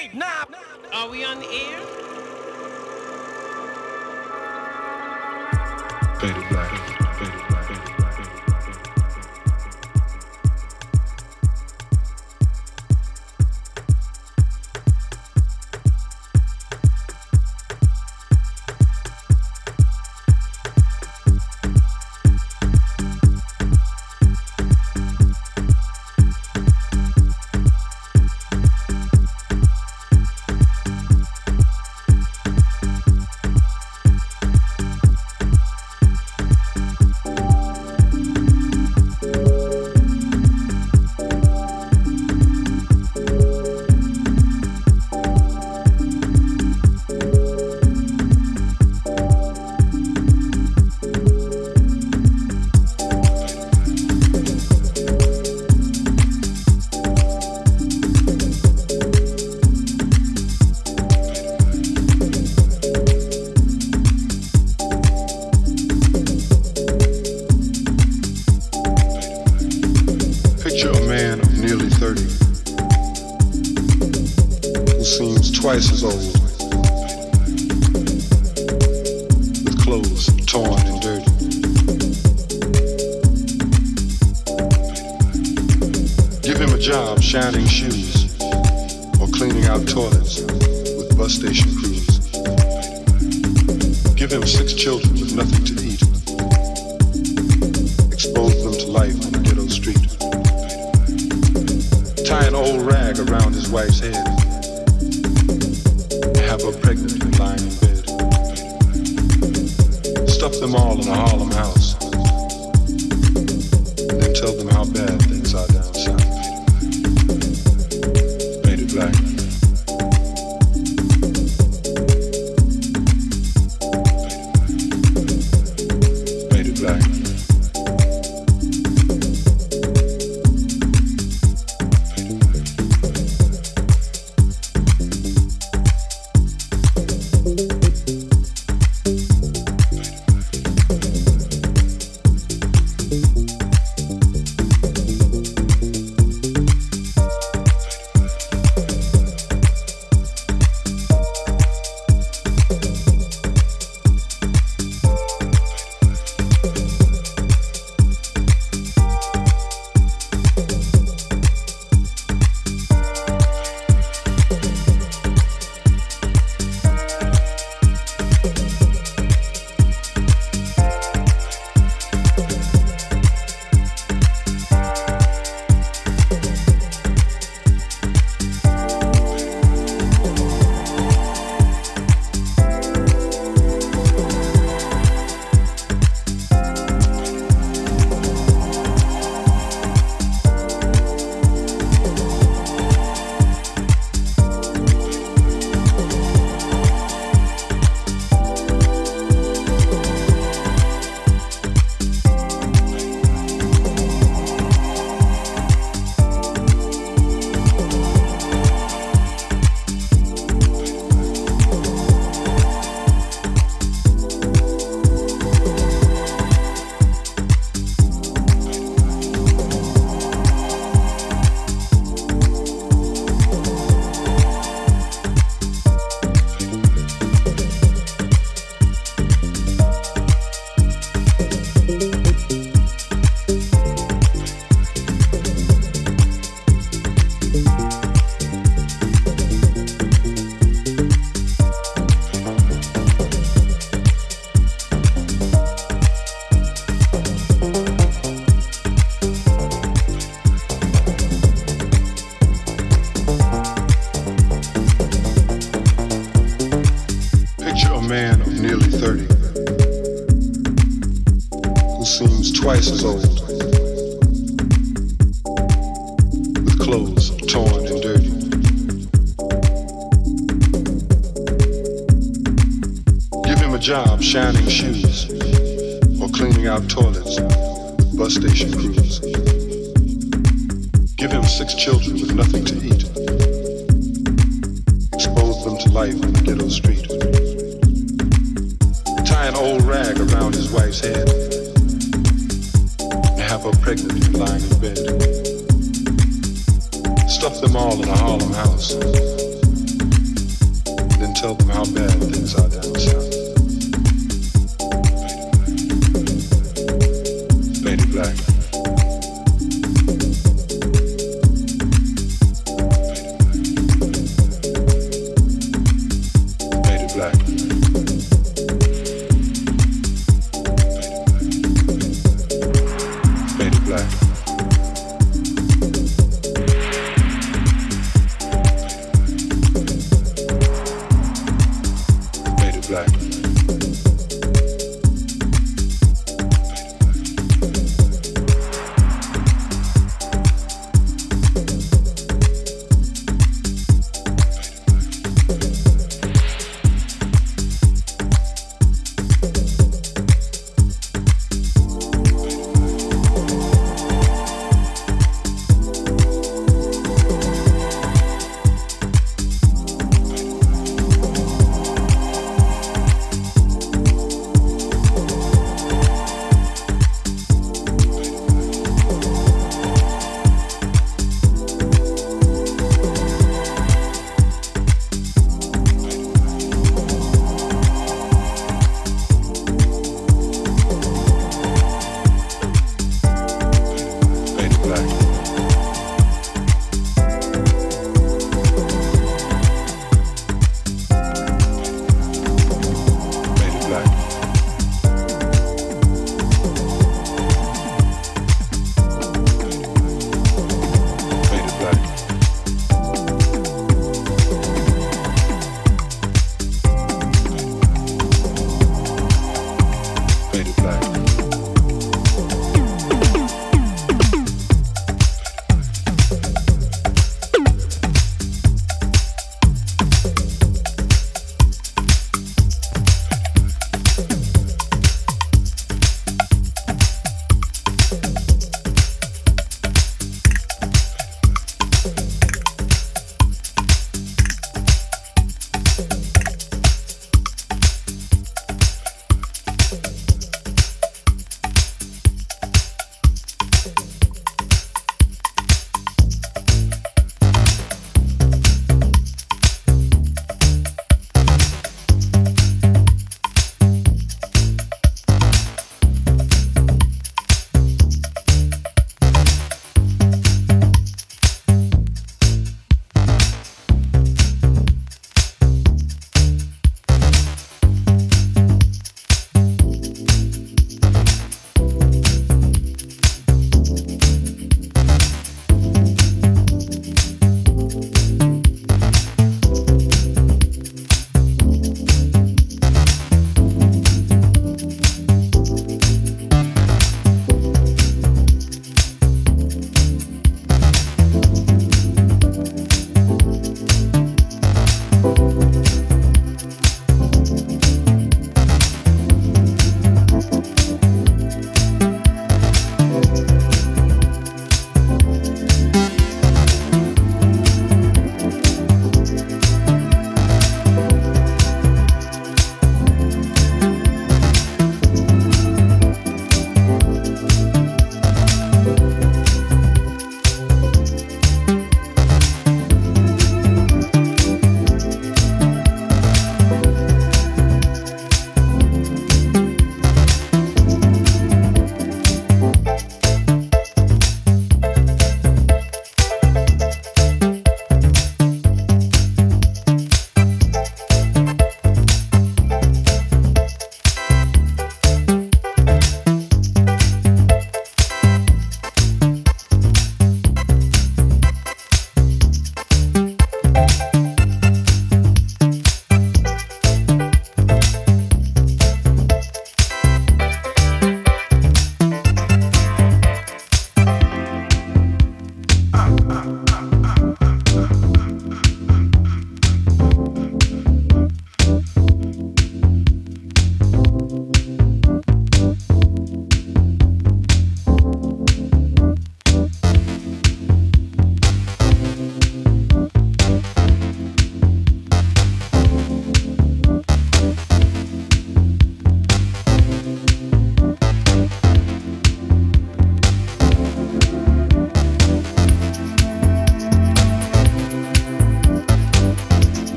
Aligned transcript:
Wait, 0.00 0.14
nah. 0.14 0.46
Are 0.94 1.10
we 1.10 1.24
on 1.26 1.40
the 1.40 1.46
air? 1.46 1.78
Faded 6.18 6.48
black. 6.48 6.70
Faded 6.70 6.98
black. 6.98 7.09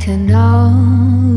To 0.00 0.16
know. 0.16 1.31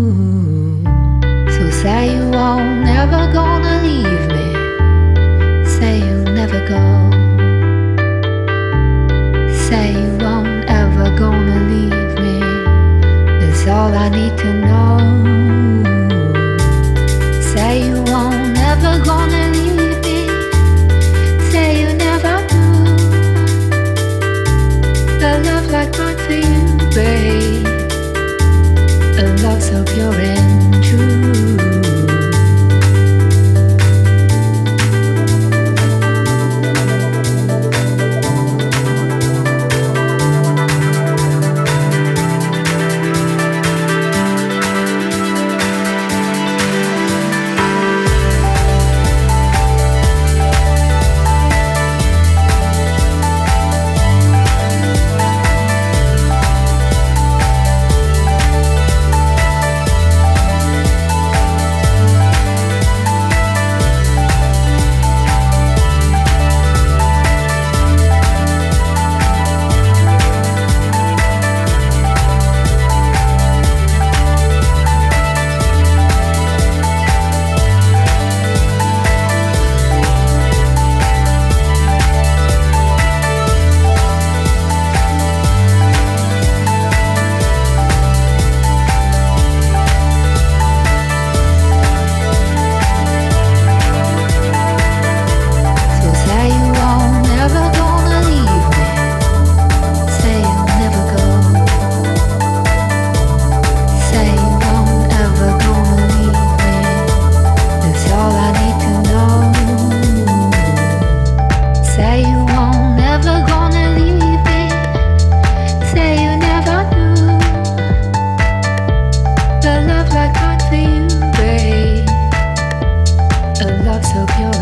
Tokyo. 124.25 124.54